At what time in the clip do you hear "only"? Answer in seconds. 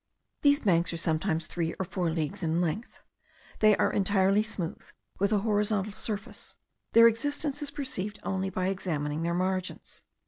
8.23-8.49